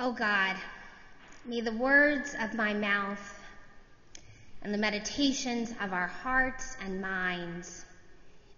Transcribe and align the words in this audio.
O 0.00 0.12
God, 0.12 0.54
may 1.44 1.60
the 1.60 1.72
words 1.72 2.36
of 2.40 2.54
my 2.54 2.72
mouth 2.72 3.40
and 4.62 4.72
the 4.72 4.78
meditations 4.78 5.74
of 5.80 5.92
our 5.92 6.06
hearts 6.06 6.76
and 6.84 7.00
minds 7.00 7.84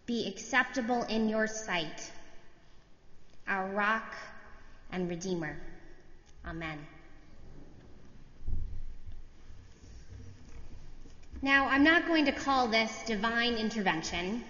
be 0.05 0.29
acceptable 0.29 1.05
in 1.05 1.31
your 1.31 1.47
sight, 1.47 2.11
our 3.49 3.71
rock 3.71 4.15
and 4.93 5.09
redeemer. 5.09 5.57
Amen. 6.47 6.79
Now, 11.41 11.69
I'm 11.69 11.85
not 11.85 12.07
going 12.07 12.27
to 12.27 12.33
call 12.33 12.69
this 12.69 12.93
divine 13.07 13.55
intervention, 13.55 14.45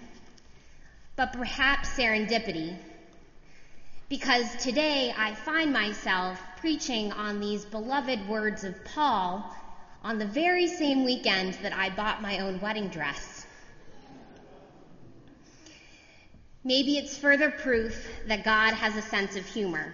but 1.15 1.31
perhaps 1.31 1.97
serendipity, 1.97 2.75
because 4.09 4.53
today 4.57 5.13
I 5.17 5.35
find 5.35 5.71
myself 5.71 6.37
preaching 6.61 7.11
on 7.13 7.39
these 7.39 7.65
beloved 7.65 8.29
words 8.29 8.63
of 8.63 8.85
Paul 8.85 9.43
on 10.03 10.19
the 10.19 10.27
very 10.27 10.67
same 10.67 11.03
weekend 11.03 11.55
that 11.63 11.73
I 11.73 11.89
bought 11.89 12.21
my 12.21 12.37
own 12.37 12.61
wedding 12.61 12.87
dress. 12.89 13.47
Maybe 16.63 16.99
it's 16.99 17.17
further 17.17 17.49
proof 17.49 18.07
that 18.27 18.43
God 18.43 18.75
has 18.75 18.95
a 18.95 19.01
sense 19.01 19.35
of 19.35 19.43
humor. 19.43 19.91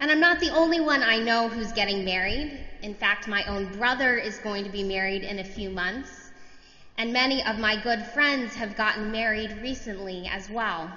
And 0.00 0.10
I'm 0.10 0.20
not 0.20 0.40
the 0.40 0.48
only 0.48 0.80
one 0.80 1.02
I 1.02 1.18
know 1.18 1.50
who's 1.50 1.70
getting 1.72 2.02
married. 2.02 2.58
In 2.80 2.94
fact, 2.94 3.28
my 3.28 3.44
own 3.44 3.70
brother 3.76 4.16
is 4.16 4.38
going 4.38 4.64
to 4.64 4.70
be 4.70 4.82
married 4.82 5.24
in 5.24 5.40
a 5.40 5.44
few 5.44 5.68
months, 5.68 6.30
and 6.96 7.12
many 7.12 7.44
of 7.44 7.58
my 7.58 7.76
good 7.82 8.02
friends 8.06 8.54
have 8.54 8.76
gotten 8.76 9.12
married 9.12 9.58
recently 9.60 10.26
as 10.32 10.48
well. 10.48 10.90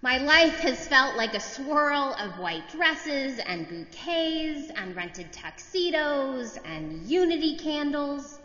My 0.00 0.18
life 0.18 0.60
has 0.60 0.86
felt 0.86 1.16
like 1.16 1.34
a 1.34 1.40
swirl 1.40 2.14
of 2.20 2.38
white 2.38 2.68
dresses 2.70 3.40
and 3.40 3.68
bouquets 3.68 4.70
and 4.76 4.94
rented 4.94 5.32
tuxedos 5.32 6.56
and 6.64 7.02
unity 7.08 7.56
candles. 7.56 8.38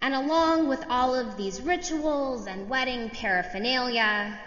And 0.00 0.14
along 0.14 0.68
with 0.68 0.84
all 0.88 1.16
of 1.16 1.36
these 1.36 1.60
rituals 1.60 2.46
and 2.46 2.68
wedding 2.68 3.10
paraphernalia, 3.10 4.38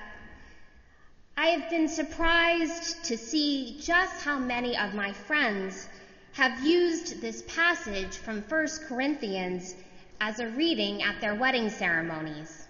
I 1.36 1.48
have 1.48 1.70
been 1.70 1.90
surprised 1.90 3.04
to 3.06 3.18
see 3.18 3.76
just 3.82 4.22
how 4.22 4.40
many 4.40 4.78
of 4.78 4.94
my 4.94 5.12
friends 5.12 5.90
have 6.32 6.66
used 6.66 7.20
this 7.20 7.44
passage 7.46 8.16
from 8.16 8.42
1 8.44 8.68
Corinthians 8.88 9.76
as 10.22 10.40
a 10.40 10.48
reading 10.48 11.04
at 11.04 11.20
their 11.20 11.36
wedding 11.36 11.70
ceremonies. 11.70 12.61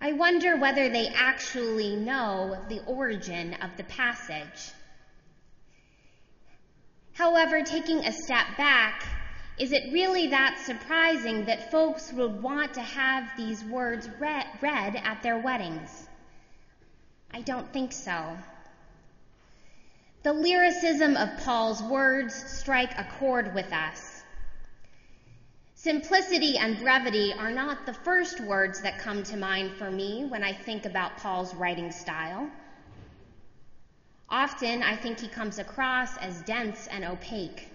I 0.00 0.12
wonder 0.12 0.56
whether 0.56 0.88
they 0.88 1.08
actually 1.08 1.94
know 1.94 2.56
the 2.68 2.82
origin 2.84 3.54
of 3.54 3.76
the 3.76 3.84
passage. 3.84 4.72
However, 7.12 7.62
taking 7.62 8.06
a 8.06 8.12
step 8.12 8.46
back, 8.56 9.04
is 9.58 9.72
it 9.72 9.92
really 9.92 10.28
that 10.28 10.58
surprising 10.64 11.44
that 11.44 11.70
folks 11.70 12.10
would 12.14 12.42
want 12.42 12.72
to 12.74 12.80
have 12.80 13.30
these 13.36 13.62
words 13.64 14.08
read, 14.18 14.46
read 14.62 14.96
at 14.96 15.22
their 15.22 15.38
weddings? 15.38 16.08
I 17.30 17.42
don't 17.42 17.70
think 17.70 17.92
so. 17.92 18.38
The 20.22 20.32
lyricism 20.32 21.16
of 21.16 21.44
Paul's 21.44 21.82
words 21.82 22.34
strike 22.34 22.98
a 22.98 23.04
chord 23.18 23.54
with 23.54 23.70
us. 23.70 24.19
Simplicity 25.82 26.58
and 26.58 26.78
brevity 26.78 27.32
are 27.32 27.50
not 27.50 27.86
the 27.86 27.94
first 27.94 28.38
words 28.38 28.82
that 28.82 28.98
come 28.98 29.22
to 29.22 29.38
mind 29.38 29.72
for 29.78 29.90
me 29.90 30.26
when 30.26 30.44
I 30.44 30.52
think 30.52 30.84
about 30.84 31.16
Paul's 31.16 31.54
writing 31.54 31.90
style. 31.90 32.50
Often, 34.28 34.82
I 34.82 34.94
think 34.94 35.18
he 35.18 35.26
comes 35.26 35.58
across 35.58 36.18
as 36.18 36.42
dense 36.42 36.86
and 36.88 37.02
opaque. 37.02 37.70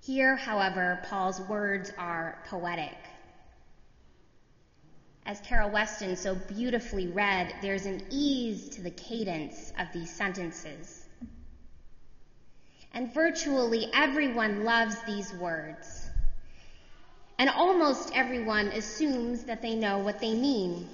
Here, 0.00 0.36
however, 0.36 1.00
Paul's 1.06 1.40
words 1.40 1.90
are 1.98 2.38
poetic. 2.46 2.96
As 5.26 5.40
Carol 5.40 5.70
Weston 5.70 6.14
so 6.14 6.36
beautifully 6.36 7.08
read, 7.08 7.52
there's 7.62 7.86
an 7.86 8.00
ease 8.10 8.68
to 8.68 8.80
the 8.80 8.92
cadence 8.92 9.72
of 9.76 9.88
these 9.92 10.14
sentences. 10.14 11.03
And 12.94 13.12
virtually 13.12 13.90
everyone 13.92 14.64
loves 14.64 14.96
these 15.02 15.32
words. 15.34 16.08
And 17.38 17.50
almost 17.50 18.12
everyone 18.14 18.68
assumes 18.68 19.44
that 19.44 19.60
they 19.60 19.74
know 19.74 19.98
what 19.98 20.20
they 20.20 20.34
mean. 20.34 20.88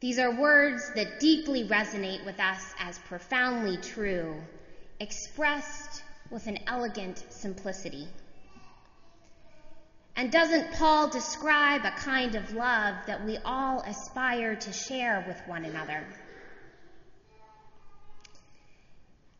These 0.00 0.18
are 0.18 0.38
words 0.38 0.92
that 0.94 1.18
deeply 1.18 1.66
resonate 1.66 2.24
with 2.24 2.38
us 2.38 2.62
as 2.78 2.98
profoundly 2.98 3.78
true, 3.78 4.36
expressed 5.00 6.02
with 6.30 6.46
an 6.46 6.58
elegant 6.66 7.24
simplicity. 7.30 8.06
And 10.14 10.30
doesn't 10.30 10.72
Paul 10.72 11.08
describe 11.08 11.84
a 11.84 11.92
kind 11.92 12.34
of 12.34 12.52
love 12.52 12.96
that 13.06 13.24
we 13.24 13.38
all 13.44 13.80
aspire 13.80 14.54
to 14.56 14.72
share 14.72 15.24
with 15.26 15.40
one 15.46 15.64
another? 15.64 16.04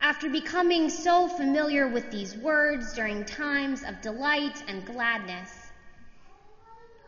After 0.00 0.28
becoming 0.30 0.90
so 0.90 1.28
familiar 1.28 1.88
with 1.88 2.10
these 2.10 2.36
words 2.36 2.94
during 2.94 3.24
times 3.24 3.82
of 3.82 4.00
delight 4.00 4.62
and 4.68 4.86
gladness, 4.86 5.70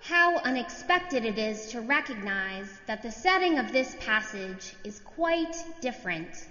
how 0.02 0.38
unexpected 0.38 1.24
it 1.24 1.38
is 1.38 1.70
to 1.70 1.80
recognize 1.80 2.68
that 2.86 3.02
the 3.02 3.12
setting 3.12 3.58
of 3.58 3.72
this 3.72 3.94
passage 4.00 4.74
is 4.82 4.98
quite 5.00 5.54
different 5.80 6.48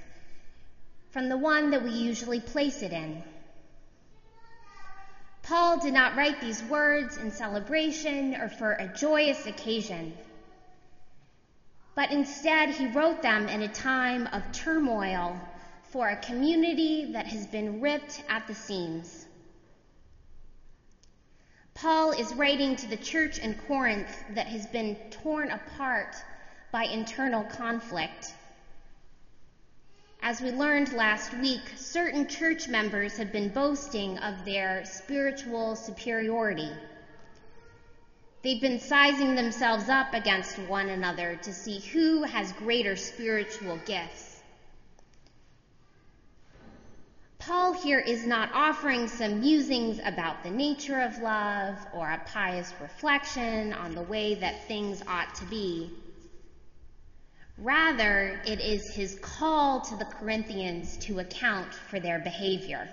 from 1.11 1.27
the 1.27 1.37
one 1.37 1.71
that 1.71 1.83
we 1.83 1.91
usually 1.91 2.39
place 2.39 2.81
it 2.83 2.93
in. 2.93 3.21
Paul 5.43 5.77
did 5.77 5.93
not 5.93 6.15
write 6.15 6.39
these 6.39 6.63
words 6.63 7.17
in 7.17 7.31
celebration 7.31 8.35
or 8.35 8.47
for 8.47 8.73
a 8.73 8.87
joyous 8.87 9.45
occasion, 9.45 10.13
but 11.95 12.11
instead 12.11 12.69
he 12.69 12.87
wrote 12.87 13.21
them 13.21 13.49
in 13.49 13.61
a 13.61 13.67
time 13.67 14.27
of 14.31 14.43
turmoil 14.53 15.37
for 15.91 16.09
a 16.09 16.15
community 16.17 17.13
that 17.13 17.25
has 17.25 17.47
been 17.47 17.81
ripped 17.81 18.23
at 18.29 18.45
the 18.47 18.55
seams. 18.55 19.25
Paul 21.73 22.11
is 22.11 22.33
writing 22.35 22.75
to 22.75 22.87
the 22.87 22.97
church 22.97 23.39
in 23.39 23.53
Corinth 23.67 24.13
that 24.35 24.47
has 24.47 24.67
been 24.67 24.95
torn 25.09 25.49
apart 25.49 26.15
by 26.71 26.83
internal 26.83 27.43
conflict. 27.43 28.33
As 30.21 30.41
we 30.41 30.51
learned 30.51 30.91
last 30.93 31.33
week, 31.35 31.61
certain 31.77 32.27
church 32.27 32.67
members 32.67 33.17
have 33.17 33.31
been 33.31 33.49
boasting 33.49 34.17
of 34.17 34.43
their 34.43 34.83
spiritual 34.85 35.77
superiority. 35.77 36.69
They've 38.43 38.61
been 38.61 38.79
sizing 38.79 39.35
themselves 39.35 39.89
up 39.89 40.13
against 40.13 40.59
one 40.59 40.89
another 40.89 41.37
to 41.43 41.53
see 41.53 41.79
who 41.79 42.23
has 42.23 42.51
greater 42.53 42.95
spiritual 42.95 43.77
gifts. 43.85 44.38
Paul 47.49 47.73
here 47.73 47.97
is 47.97 48.27
not 48.27 48.51
offering 48.53 49.07
some 49.07 49.39
musings 49.39 49.99
about 50.05 50.43
the 50.43 50.51
nature 50.51 51.01
of 51.01 51.17
love 51.17 51.79
or 51.93 52.07
a 52.07 52.21
pious 52.27 52.71
reflection 52.79 53.73
on 53.73 53.95
the 53.95 54.03
way 54.03 54.35
that 54.35 54.67
things 54.67 55.01
ought 55.07 55.33
to 55.33 55.45
be. 55.45 55.89
Rather, 57.57 58.39
it 58.45 58.59
is 58.59 58.93
his 58.93 59.17
call 59.23 59.81
to 59.81 59.95
the 59.95 60.05
Corinthians 60.05 60.97
to 60.97 61.17
account 61.17 61.73
for 61.73 61.99
their 61.99 62.19
behavior. 62.19 62.87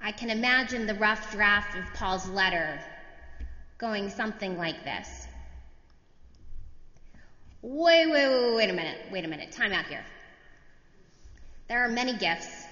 I 0.00 0.10
can 0.10 0.28
imagine 0.28 0.88
the 0.88 0.94
rough 0.94 1.30
draft 1.30 1.78
of 1.78 1.84
Paul's 1.94 2.28
letter 2.28 2.80
going 3.78 4.10
something 4.10 4.58
like 4.58 4.82
this. 4.82 5.28
Wait, 7.62 8.10
wait, 8.10 8.28
wait, 8.28 8.54
wait 8.56 8.70
a 8.70 8.72
minute, 8.72 8.98
wait 9.12 9.24
a 9.24 9.28
minute, 9.28 9.52
time 9.52 9.72
out 9.72 9.86
here. 9.86 10.04
There 11.70 11.84
are 11.84 11.88
many 11.88 12.14
gifts. 12.14 12.66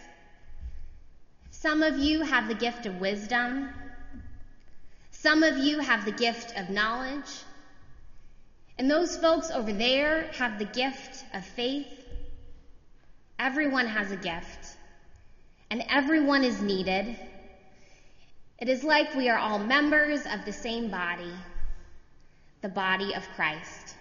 Some 1.53 1.85
of 1.85 1.99
you 2.01 2.23
have 2.23 2.49
the 2.49 2.55
gift 2.57 2.85
of 2.85 2.99
wisdom. 2.99 3.71
Some 5.13 5.45
of 5.45 5.57
you 5.57 5.79
have 5.79 6.05
the 6.05 6.11
gift 6.11 6.59
of 6.59 6.69
knowledge. 6.69 7.31
And 8.77 8.91
those 8.91 9.17
folks 9.17 9.53
over 9.53 9.73
there 9.73 10.25
have 10.33 10.59
the 10.59 10.65
gift 10.65 11.25
of 11.33 11.45
faith. 11.45 11.87
Everyone 13.39 13.87
has 13.87 14.11
a 14.11 14.17
gift. 14.17 14.77
And 15.71 15.85
everyone 15.89 16.43
is 16.43 16.61
needed. 16.61 17.17
It 18.59 18.69
is 18.69 18.83
like 18.83 19.15
we 19.15 19.29
are 19.29 19.39
all 19.39 19.61
members 19.61 20.27
of 20.27 20.45
the 20.45 20.53
same 20.53 20.91
body, 20.91 21.35
the 22.63 22.69
body 22.69 23.15
of 23.15 23.23
Christ. 23.37 23.95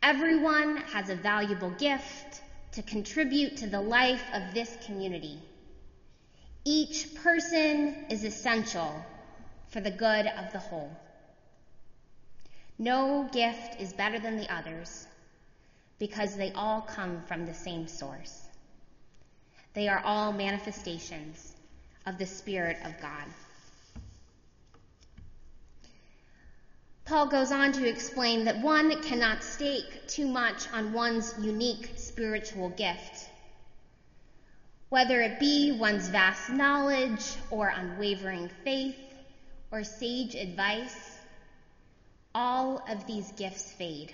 Everyone 0.00 0.76
has 0.76 1.08
a 1.08 1.16
valuable 1.16 1.70
gift 1.70 2.42
to 2.76 2.82
contribute 2.82 3.56
to 3.56 3.66
the 3.66 3.80
life 3.80 4.22
of 4.34 4.52
this 4.52 4.76
community. 4.84 5.38
Each 6.62 7.14
person 7.14 8.04
is 8.10 8.22
essential 8.22 9.02
for 9.68 9.80
the 9.80 9.90
good 9.90 10.26
of 10.26 10.52
the 10.52 10.58
whole. 10.58 10.94
No 12.78 13.30
gift 13.32 13.80
is 13.80 13.94
better 13.94 14.18
than 14.18 14.36
the 14.36 14.54
others 14.54 15.06
because 15.98 16.36
they 16.36 16.52
all 16.52 16.82
come 16.82 17.22
from 17.26 17.46
the 17.46 17.54
same 17.54 17.88
source. 17.88 18.42
They 19.72 19.88
are 19.88 20.02
all 20.04 20.34
manifestations 20.34 21.54
of 22.04 22.18
the 22.18 22.26
Spirit 22.26 22.76
of 22.84 23.00
God. 23.00 23.24
Paul 27.06 27.28
goes 27.28 27.52
on 27.52 27.70
to 27.74 27.88
explain 27.88 28.46
that 28.46 28.60
one 28.60 29.00
cannot 29.00 29.44
stake 29.44 30.08
too 30.08 30.26
much 30.26 30.68
on 30.72 30.92
one's 30.92 31.34
unique 31.38 31.92
spiritual 31.94 32.70
gift. 32.70 33.30
Whether 34.88 35.20
it 35.20 35.38
be 35.38 35.70
one's 35.70 36.08
vast 36.08 36.50
knowledge 36.50 37.24
or 37.48 37.68
unwavering 37.68 38.50
faith 38.64 38.98
or 39.70 39.84
sage 39.84 40.34
advice, 40.34 41.18
all 42.34 42.84
of 42.88 43.06
these 43.06 43.30
gifts 43.32 43.70
fade. 43.70 44.12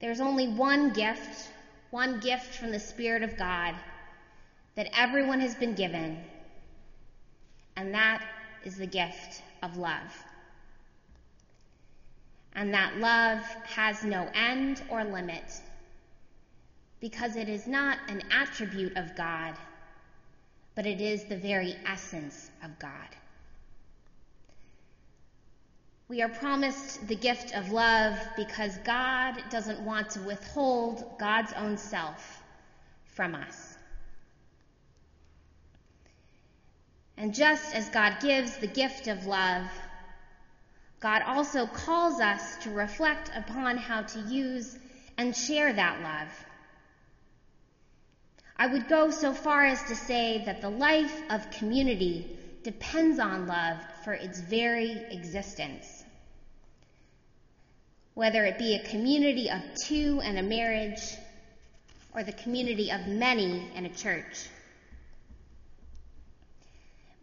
There's 0.00 0.20
only 0.20 0.46
one 0.46 0.92
gift, 0.92 1.50
one 1.90 2.20
gift 2.20 2.54
from 2.54 2.70
the 2.70 2.78
Spirit 2.78 3.24
of 3.24 3.36
God 3.36 3.74
that 4.76 4.96
everyone 4.96 5.40
has 5.40 5.56
been 5.56 5.74
given, 5.74 6.24
and 7.74 7.94
that 7.94 8.24
is 8.64 8.76
the 8.76 8.86
gift 8.86 9.42
of 9.60 9.76
love. 9.76 10.24
And 12.54 12.72
that 12.74 12.98
love 12.98 13.42
has 13.64 14.04
no 14.04 14.28
end 14.34 14.82
or 14.88 15.04
limit 15.04 15.60
because 17.00 17.36
it 17.36 17.48
is 17.48 17.66
not 17.66 17.98
an 18.08 18.22
attribute 18.30 18.96
of 18.96 19.14
God, 19.16 19.54
but 20.74 20.86
it 20.86 21.00
is 21.00 21.24
the 21.24 21.36
very 21.36 21.74
essence 21.86 22.50
of 22.62 22.78
God. 22.78 23.08
We 26.08 26.22
are 26.22 26.28
promised 26.28 27.06
the 27.08 27.16
gift 27.16 27.54
of 27.54 27.72
love 27.72 28.18
because 28.36 28.76
God 28.84 29.42
doesn't 29.50 29.80
want 29.80 30.10
to 30.10 30.20
withhold 30.20 31.18
God's 31.18 31.52
own 31.54 31.76
self 31.76 32.42
from 33.06 33.34
us. 33.34 33.76
And 37.16 37.34
just 37.34 37.74
as 37.74 37.88
God 37.88 38.16
gives 38.20 38.56
the 38.58 38.66
gift 38.66 39.06
of 39.06 39.26
love, 39.26 39.66
God 41.04 41.20
also 41.20 41.66
calls 41.66 42.18
us 42.18 42.56
to 42.64 42.70
reflect 42.70 43.30
upon 43.36 43.76
how 43.76 44.00
to 44.04 44.20
use 44.20 44.78
and 45.18 45.36
share 45.36 45.70
that 45.70 46.00
love. 46.00 46.46
I 48.56 48.68
would 48.68 48.88
go 48.88 49.10
so 49.10 49.34
far 49.34 49.66
as 49.66 49.82
to 49.84 49.94
say 49.94 50.42
that 50.46 50.62
the 50.62 50.70
life 50.70 51.14
of 51.28 51.50
community 51.50 52.38
depends 52.62 53.18
on 53.18 53.46
love 53.46 53.76
for 54.02 54.14
its 54.14 54.40
very 54.40 54.92
existence 55.10 56.04
whether 58.14 58.44
it 58.44 58.58
be 58.58 58.76
a 58.76 58.88
community 58.88 59.50
of 59.50 59.60
two 59.74 60.20
and 60.22 60.38
a 60.38 60.42
marriage 60.42 61.02
or 62.14 62.22
the 62.22 62.32
community 62.32 62.90
of 62.92 63.08
many 63.08 63.68
in 63.74 63.86
a 63.86 63.88
church. 63.88 64.48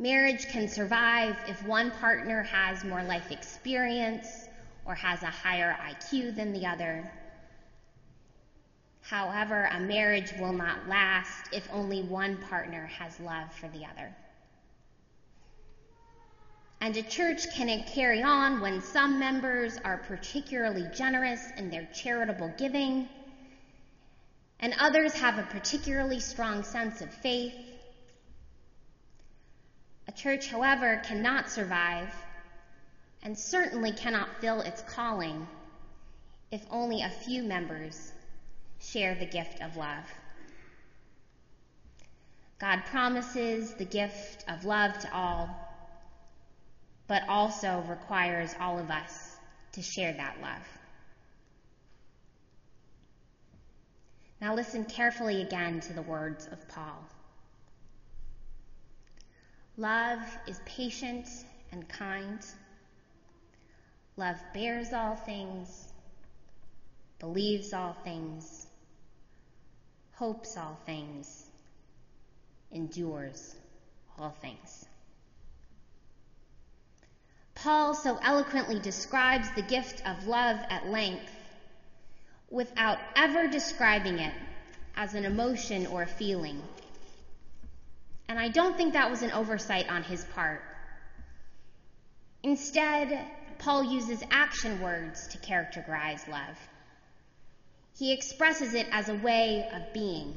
Marriage 0.01 0.48
can 0.48 0.68
survive 0.68 1.38
if 1.48 1.63
one 1.63 1.92
partner 1.92 2.42
has 2.42 2.83
more 2.83 3.03
life 3.03 3.30
experience 3.30 4.50
or 4.83 4.95
has 4.95 5.21
a 5.21 5.27
higher 5.27 5.77
IQ 5.80 6.36
than 6.36 6.53
the 6.53 6.65
other. 6.65 7.07
However, 9.03 9.69
a 9.71 9.80
marriage 9.80 10.33
will 10.39 10.53
not 10.53 10.88
last 10.88 11.53
if 11.53 11.69
only 11.71 12.01
one 12.01 12.38
partner 12.50 12.88
has 12.88 13.19
love 13.19 13.53
for 13.53 13.68
the 13.68 13.86
other. 13.86 14.12
And 16.80 16.98
a 16.98 17.03
church 17.03 17.53
can 17.53 17.83
carry 17.83 18.24
on 18.24 18.59
when 18.59 18.81
some 18.81 19.19
members 19.19 19.77
are 19.86 20.00
particularly 20.00 20.88
generous 20.95 21.51
in 21.57 21.69
their 21.69 21.88
charitable 21.94 22.51
giving, 22.57 23.07
and 24.62 24.74
others 24.80 25.13
have 25.13 25.38
a 25.38 25.44
particularly 25.44 26.19
strong 26.19 26.63
sense 26.63 27.01
of 27.01 27.13
faith. 27.13 27.53
A 30.11 30.13
church, 30.13 30.49
however, 30.49 31.01
cannot 31.05 31.49
survive 31.49 32.13
and 33.23 33.37
certainly 33.37 33.93
cannot 33.93 34.41
fill 34.41 34.59
its 34.59 34.81
calling 34.81 35.47
if 36.51 36.61
only 36.69 37.01
a 37.01 37.09
few 37.09 37.43
members 37.43 38.11
share 38.81 39.15
the 39.15 39.25
gift 39.25 39.61
of 39.61 39.77
love. 39.77 40.03
God 42.59 42.83
promises 42.87 43.73
the 43.75 43.85
gift 43.85 44.43
of 44.49 44.65
love 44.65 44.99
to 44.99 45.13
all 45.13 45.49
but 47.07 47.23
also 47.29 47.81
requires 47.87 48.53
all 48.59 48.79
of 48.79 48.91
us 48.91 49.37
to 49.71 49.81
share 49.81 50.11
that 50.11 50.41
love. 50.41 50.67
Now 54.41 54.55
listen 54.55 54.83
carefully 54.83 55.41
again 55.41 55.79
to 55.79 55.93
the 55.93 56.01
words 56.01 56.47
of 56.47 56.67
Paul. 56.67 57.07
Love 59.81 60.21
is 60.45 60.61
patient 60.63 61.27
and 61.71 61.89
kind. 61.89 62.45
Love 64.15 64.37
bears 64.53 64.93
all 64.93 65.15
things, 65.15 65.87
believes 67.17 67.73
all 67.73 67.93
things, 68.03 68.67
hopes 70.13 70.55
all 70.55 70.77
things, 70.85 71.47
endures 72.71 73.55
all 74.19 74.29
things. 74.29 74.85
Paul 77.55 77.95
so 77.95 78.19
eloquently 78.21 78.79
describes 78.79 79.49
the 79.55 79.63
gift 79.63 80.07
of 80.07 80.27
love 80.27 80.59
at 80.69 80.89
length 80.89 81.35
without 82.51 82.99
ever 83.15 83.47
describing 83.47 84.19
it 84.19 84.33
as 84.95 85.15
an 85.15 85.25
emotion 85.25 85.87
or 85.87 86.03
a 86.03 86.07
feeling. 86.07 86.61
And 88.31 88.39
I 88.39 88.47
don't 88.47 88.77
think 88.77 88.93
that 88.93 89.09
was 89.09 89.23
an 89.23 89.31
oversight 89.31 89.89
on 89.89 90.03
his 90.03 90.23
part. 90.23 90.63
Instead, 92.43 93.27
Paul 93.57 93.83
uses 93.83 94.23
action 94.31 94.79
words 94.79 95.27
to 95.27 95.37
characterize 95.39 96.25
love. 96.29 96.57
He 97.97 98.13
expresses 98.13 98.73
it 98.73 98.87
as 98.93 99.09
a 99.09 99.15
way 99.15 99.67
of 99.73 99.81
being 99.93 100.33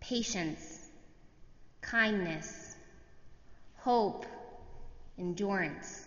patience, 0.00 0.90
kindness, 1.80 2.76
hope, 3.78 4.26
endurance. 5.18 6.06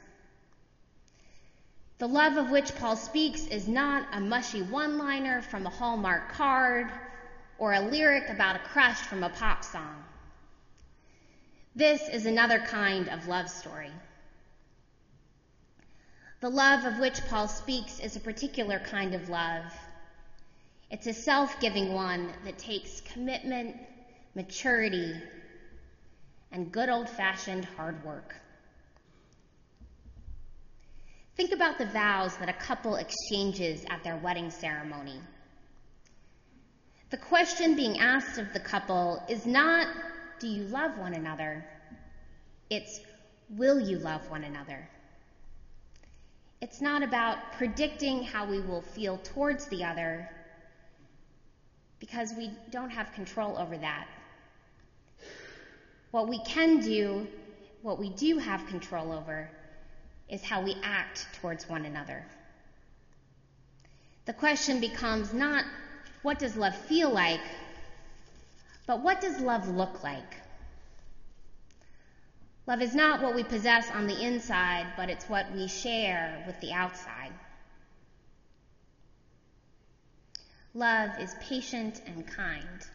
The 1.97 2.07
love 2.07 2.37
of 2.37 2.51
which 2.51 2.75
Paul 2.75 2.97
speaks 2.97 3.47
is 3.47 3.67
not 3.67 4.05
a 4.11 4.19
mushy 4.19 4.61
one 4.61 4.99
liner 4.99 5.41
from 5.41 5.65
a 5.65 5.71
Hallmark 5.71 6.33
card 6.33 6.91
or 7.63 7.71
a 7.71 7.79
lyric 7.79 8.27
about 8.27 8.57
a 8.57 8.59
crush 8.59 8.97
from 8.97 9.23
a 9.23 9.29
pop 9.29 9.63
song. 9.63 10.03
This 11.73 12.09
is 12.09 12.25
another 12.25 12.59
kind 12.59 13.07
of 13.07 13.29
love 13.29 13.49
story. 13.49 13.93
The 16.41 16.49
love 16.49 16.83
of 16.83 16.99
which 16.99 17.25
Paul 17.29 17.47
speaks 17.47 18.01
is 18.01 18.17
a 18.17 18.19
particular 18.19 18.79
kind 18.79 19.15
of 19.15 19.29
love. 19.29 19.63
It's 20.91 21.07
a 21.07 21.13
self 21.13 21.57
giving 21.61 21.93
one 21.93 22.33
that 22.43 22.57
takes 22.57 22.99
commitment, 22.99 23.77
maturity, 24.35 25.13
and 26.51 26.69
good 26.69 26.89
old 26.89 27.07
fashioned 27.07 27.63
hard 27.63 28.03
work. 28.03 28.35
Think 31.37 31.53
about 31.53 31.77
the 31.77 31.85
vows 31.85 32.35
that 32.39 32.49
a 32.49 32.65
couple 32.67 32.95
exchanges 32.95 33.85
at 33.89 34.03
their 34.03 34.17
wedding 34.17 34.51
ceremony. 34.51 35.21
The 37.13 37.19
question 37.19 37.75
being 37.75 37.99
asked 37.99 38.39
of 38.39 38.51
the 38.53 38.59
couple 38.59 39.21
is 39.29 39.45
not, 39.45 39.87
do 40.39 40.47
you 40.47 40.63
love 40.63 40.97
one 40.97 41.13
another? 41.13 41.63
It's, 42.71 43.01
will 43.51 43.79
you 43.79 43.99
love 43.99 44.27
one 44.31 44.43
another? 44.43 44.89
It's 46.59 46.81
not 46.81 47.03
about 47.03 47.37
predicting 47.51 48.23
how 48.23 48.47
we 48.47 48.61
will 48.61 48.81
feel 48.81 49.19
towards 49.19 49.67
the 49.67 49.83
other 49.83 50.27
because 51.99 52.33
we 52.33 52.49
don't 52.71 52.89
have 52.89 53.13
control 53.13 53.59
over 53.59 53.77
that. 53.77 54.07
What 56.09 56.27
we 56.27 56.39
can 56.39 56.79
do, 56.79 57.27
what 57.83 57.99
we 57.99 58.09
do 58.09 58.39
have 58.39 58.65
control 58.65 59.11
over, 59.11 59.51
is 60.29 60.41
how 60.41 60.63
we 60.63 60.75
act 60.81 61.27
towards 61.39 61.69
one 61.69 61.85
another. 61.85 62.25
The 64.25 64.33
question 64.33 64.79
becomes 64.79 65.31
not 65.31 65.63
what 66.23 66.39
does 66.39 66.55
love 66.55 66.75
feel 66.75 67.09
like, 67.09 67.41
but 68.87 69.01
what 69.01 69.21
does 69.21 69.39
love 69.39 69.67
look 69.67 70.03
like? 70.03 70.37
Love 72.65 72.81
is 72.81 72.95
not 72.95 73.21
what 73.21 73.35
we 73.35 73.43
possess 73.43 73.91
on 73.91 74.07
the 74.07 74.25
inside, 74.25 74.87
but 74.95 75.09
it's 75.09 75.25
what 75.25 75.51
we 75.53 75.67
share 75.67 76.43
with 76.47 76.59
the 76.61 76.71
outside. 76.71 77.31
Love 80.73 81.11
is 81.19 81.35
patient 81.41 82.01
and 82.07 82.25
kind. 82.25 82.87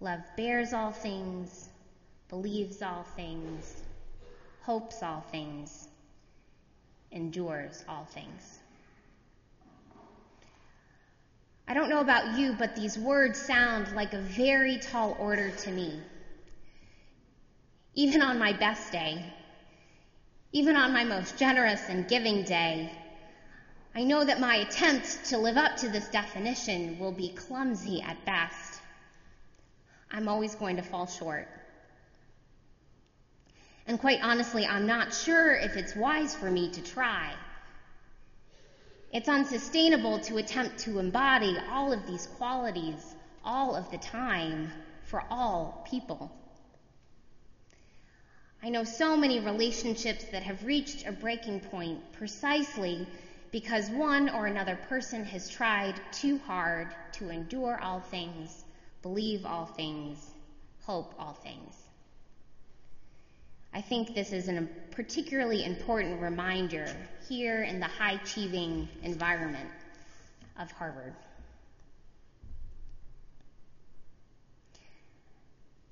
Love 0.00 0.20
bears 0.36 0.72
all 0.72 0.92
things, 0.92 1.68
believes 2.28 2.80
all 2.82 3.04
things, 3.16 3.82
hopes 4.62 5.02
all 5.02 5.20
things, 5.30 5.88
endures 7.12 7.84
all 7.88 8.04
things. 8.04 8.58
I 11.65 11.65
don't 11.76 11.90
know 11.90 12.00
about 12.00 12.38
you, 12.38 12.54
but 12.54 12.74
these 12.74 12.98
words 12.98 13.38
sound 13.38 13.94
like 13.94 14.14
a 14.14 14.20
very 14.20 14.78
tall 14.78 15.14
order 15.20 15.50
to 15.50 15.70
me. 15.70 16.00
Even 17.94 18.22
on 18.22 18.38
my 18.38 18.54
best 18.54 18.90
day, 18.90 19.22
even 20.52 20.74
on 20.74 20.92
my 20.92 21.04
most 21.04 21.36
generous 21.36 21.82
and 21.88 22.08
giving 22.08 22.44
day, 22.44 22.90
I 23.94 24.04
know 24.04 24.24
that 24.24 24.40
my 24.40 24.56
attempt 24.56 25.26
to 25.26 25.36
live 25.38 25.58
up 25.58 25.76
to 25.78 25.88
this 25.90 26.08
definition 26.08 26.98
will 26.98 27.12
be 27.12 27.28
clumsy 27.28 28.00
at 28.00 28.24
best. 28.24 28.80
I'm 30.10 30.28
always 30.28 30.54
going 30.54 30.76
to 30.76 30.82
fall 30.82 31.06
short. 31.06 31.46
And 33.86 34.00
quite 34.00 34.20
honestly, 34.22 34.66
I'm 34.66 34.86
not 34.86 35.12
sure 35.12 35.54
if 35.54 35.76
it's 35.76 35.94
wise 35.94 36.34
for 36.34 36.50
me 36.50 36.70
to 36.70 36.82
try. 36.82 37.34
It's 39.16 39.30
unsustainable 39.30 40.18
to 40.24 40.36
attempt 40.36 40.80
to 40.80 40.98
embody 40.98 41.56
all 41.70 41.90
of 41.90 42.06
these 42.06 42.26
qualities 42.36 43.14
all 43.42 43.74
of 43.74 43.90
the 43.90 43.96
time 43.96 44.70
for 45.04 45.24
all 45.30 45.86
people. 45.90 46.30
I 48.62 48.68
know 48.68 48.84
so 48.84 49.16
many 49.16 49.40
relationships 49.40 50.26
that 50.32 50.42
have 50.42 50.66
reached 50.66 51.06
a 51.06 51.12
breaking 51.12 51.60
point 51.60 52.12
precisely 52.12 53.06
because 53.52 53.88
one 53.88 54.28
or 54.28 54.48
another 54.48 54.76
person 54.76 55.24
has 55.24 55.48
tried 55.48 55.98
too 56.12 56.36
hard 56.36 56.88
to 57.12 57.30
endure 57.30 57.80
all 57.80 58.00
things, 58.00 58.64
believe 59.00 59.46
all 59.46 59.64
things, 59.64 60.18
hope 60.82 61.14
all 61.18 61.32
things. 61.32 61.74
I 63.76 63.82
think 63.82 64.14
this 64.14 64.32
is 64.32 64.48
a 64.48 64.66
particularly 64.92 65.62
important 65.62 66.22
reminder 66.22 66.88
here 67.28 67.62
in 67.62 67.78
the 67.78 67.84
high 67.84 68.12
achieving 68.12 68.88
environment 69.02 69.68
of 70.58 70.70
Harvard. 70.70 71.12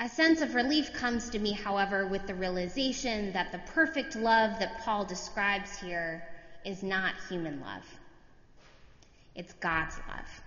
A 0.00 0.08
sense 0.08 0.40
of 0.40 0.54
relief 0.54 0.94
comes 0.94 1.28
to 1.28 1.38
me, 1.38 1.52
however, 1.52 2.06
with 2.06 2.26
the 2.26 2.34
realization 2.34 3.34
that 3.34 3.52
the 3.52 3.60
perfect 3.74 4.16
love 4.16 4.58
that 4.60 4.80
Paul 4.80 5.04
describes 5.04 5.78
here 5.78 6.26
is 6.64 6.82
not 6.82 7.12
human 7.28 7.60
love. 7.60 7.84
It's 9.34 9.52
God's 9.52 9.98
love. 10.08 10.42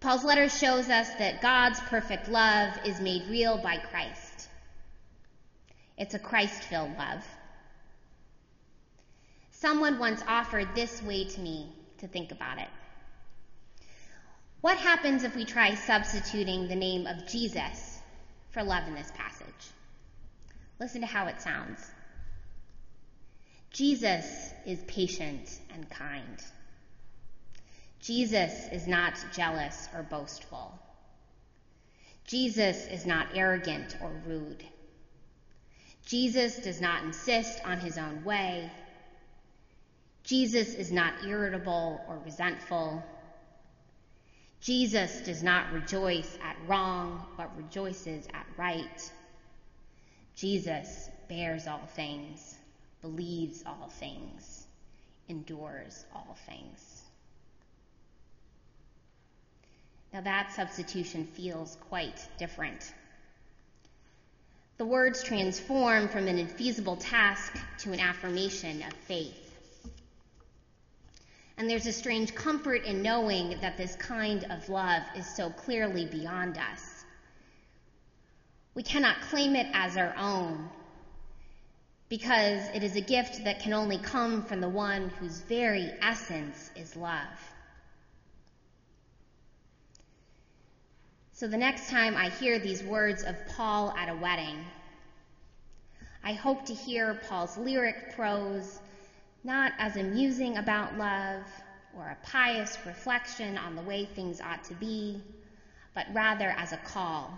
Paul's 0.00 0.24
letter 0.24 0.50
shows 0.50 0.90
us 0.90 1.08
that 1.14 1.40
God's 1.40 1.80
perfect 1.80 2.28
love 2.28 2.74
is 2.84 3.00
made 3.00 3.22
real 3.30 3.56
by 3.56 3.78
Christ. 3.78 4.23
It's 5.96 6.14
a 6.14 6.18
Christ 6.18 6.62
filled 6.64 6.96
love. 6.98 7.24
Someone 9.52 9.98
once 9.98 10.22
offered 10.26 10.74
this 10.74 11.02
way 11.02 11.24
to 11.24 11.40
me 11.40 11.72
to 11.98 12.08
think 12.08 12.32
about 12.32 12.58
it. 12.58 12.68
What 14.60 14.78
happens 14.78 15.24
if 15.24 15.36
we 15.36 15.44
try 15.44 15.74
substituting 15.74 16.68
the 16.68 16.74
name 16.74 17.06
of 17.06 17.26
Jesus 17.26 17.98
for 18.50 18.62
love 18.62 18.88
in 18.88 18.94
this 18.94 19.12
passage? 19.14 19.70
Listen 20.80 21.02
to 21.02 21.06
how 21.06 21.26
it 21.26 21.40
sounds. 21.40 21.80
Jesus 23.70 24.52
is 24.66 24.78
patient 24.86 25.60
and 25.74 25.88
kind. 25.90 26.42
Jesus 28.00 28.68
is 28.72 28.86
not 28.86 29.14
jealous 29.34 29.88
or 29.94 30.02
boastful. 30.02 30.78
Jesus 32.26 32.86
is 32.86 33.06
not 33.06 33.28
arrogant 33.34 33.96
or 34.02 34.12
rude. 34.26 34.64
Jesus 36.06 36.56
does 36.56 36.80
not 36.80 37.02
insist 37.02 37.60
on 37.64 37.78
his 37.78 37.96
own 37.96 38.24
way. 38.24 38.70
Jesus 40.22 40.74
is 40.74 40.92
not 40.92 41.24
irritable 41.24 42.00
or 42.08 42.18
resentful. 42.24 43.02
Jesus 44.60 45.20
does 45.22 45.42
not 45.42 45.72
rejoice 45.72 46.38
at 46.42 46.56
wrong, 46.66 47.24
but 47.36 47.56
rejoices 47.56 48.26
at 48.32 48.46
right. 48.56 49.12
Jesus 50.36 51.10
bears 51.28 51.66
all 51.66 51.86
things, 51.94 52.54
believes 53.00 53.62
all 53.66 53.88
things, 53.88 54.66
endures 55.28 56.04
all 56.14 56.36
things. 56.46 57.02
Now 60.12 60.20
that 60.22 60.52
substitution 60.52 61.26
feels 61.26 61.76
quite 61.88 62.26
different 62.38 62.92
the 64.76 64.84
words 64.84 65.22
transform 65.22 66.08
from 66.08 66.26
an 66.26 66.36
infeasible 66.36 66.98
task 67.00 67.56
to 67.78 67.92
an 67.92 68.00
affirmation 68.00 68.82
of 68.82 68.92
faith. 68.92 69.40
And 71.56 71.70
there's 71.70 71.86
a 71.86 71.92
strange 71.92 72.34
comfort 72.34 72.84
in 72.84 73.02
knowing 73.02 73.60
that 73.60 73.76
this 73.76 73.94
kind 73.94 74.44
of 74.50 74.68
love 74.68 75.02
is 75.16 75.26
so 75.26 75.50
clearly 75.50 76.06
beyond 76.06 76.58
us. 76.58 77.04
We 78.74 78.82
cannot 78.82 79.20
claim 79.20 79.54
it 79.54 79.68
as 79.72 79.96
our 79.96 80.14
own 80.18 80.68
because 82.08 82.68
it 82.74 82.82
is 82.82 82.96
a 82.96 83.00
gift 83.00 83.44
that 83.44 83.60
can 83.60 83.72
only 83.72 83.98
come 83.98 84.42
from 84.42 84.60
the 84.60 84.68
one 84.68 85.10
whose 85.20 85.40
very 85.42 85.92
essence 86.02 86.70
is 86.74 86.96
love. 86.96 87.53
So 91.36 91.48
the 91.48 91.56
next 91.56 91.90
time 91.90 92.16
I 92.16 92.28
hear 92.28 92.60
these 92.60 92.84
words 92.84 93.24
of 93.24 93.34
Paul 93.48 93.90
at 93.98 94.08
a 94.08 94.14
wedding, 94.14 94.56
I 96.22 96.32
hope 96.32 96.64
to 96.66 96.74
hear 96.74 97.18
Paul's 97.28 97.58
lyric 97.58 98.14
prose 98.14 98.78
not 99.42 99.72
as 99.80 99.96
a 99.96 100.04
musing 100.04 100.58
about 100.58 100.96
love 100.96 101.42
or 101.92 102.04
a 102.04 102.16
pious 102.24 102.78
reflection 102.86 103.58
on 103.58 103.74
the 103.74 103.82
way 103.82 104.04
things 104.04 104.40
ought 104.40 104.62
to 104.62 104.74
be, 104.74 105.20
but 105.92 106.06
rather 106.12 106.54
as 106.56 106.70
a 106.70 106.76
call. 106.76 107.36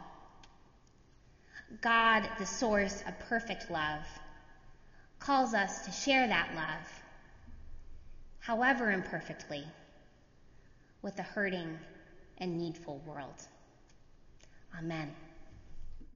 God, 1.80 2.28
the 2.38 2.44
source 2.44 3.02
of 3.08 3.18
perfect 3.30 3.70
love, 3.70 4.04
calls 5.20 5.54
us 5.54 5.86
to 5.86 5.90
share 5.90 6.28
that 6.28 6.50
love, 6.54 7.02
however 8.40 8.92
imperfectly, 8.92 9.64
with 11.00 11.18
a 11.18 11.22
hurting 11.22 11.78
and 12.36 12.58
needful 12.58 13.00
world. 13.06 13.46
Amen. 14.78 15.25